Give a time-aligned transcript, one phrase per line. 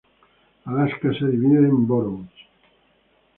[0.65, 2.33] Alaska se divide en boroughs.